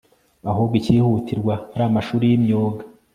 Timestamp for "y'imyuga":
2.27-2.83